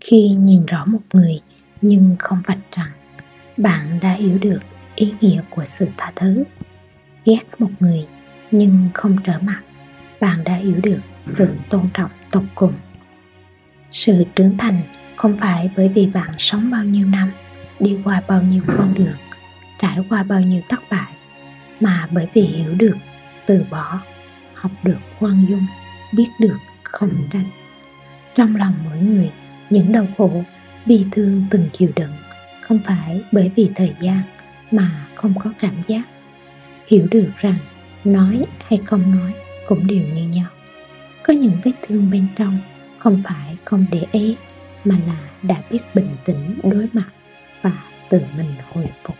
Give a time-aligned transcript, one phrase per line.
[0.00, 1.40] khi nhìn rõ một người
[1.82, 2.86] nhưng không vạch trần,
[3.56, 4.60] bạn đã hiểu được
[4.94, 6.44] ý nghĩa của sự tha thứ.
[7.24, 8.06] Ghét một người
[8.50, 9.60] nhưng không trở mặt,
[10.20, 11.00] bạn đã hiểu được
[11.30, 12.72] sự tôn trọng tột cùng.
[13.90, 14.82] Sự trưởng thành
[15.16, 17.32] không phải bởi vì bạn sống bao nhiêu năm,
[17.80, 19.16] đi qua bao nhiêu con đường,
[19.78, 21.12] trải qua bao nhiêu thất bại,
[21.80, 22.96] mà bởi vì hiểu được,
[23.46, 24.00] từ bỏ,
[24.54, 25.66] học được khoan dung,
[26.12, 27.44] biết được không tranh
[28.34, 29.30] trong lòng mỗi người
[29.70, 30.44] những đau khổ
[30.86, 32.12] bi thương từng chịu đựng.
[32.60, 34.18] Không phải bởi vì thời gian
[34.70, 36.02] mà không có cảm giác.
[36.86, 37.58] Hiểu được rằng
[38.04, 39.34] nói hay không nói
[39.66, 40.50] cũng đều như nhau.
[41.22, 42.56] Có những vết thương bên trong
[42.98, 44.36] không phải không để ý
[44.84, 47.10] mà là đã biết bình tĩnh đối mặt
[47.62, 47.72] và
[48.08, 49.16] tự mình hồi phục.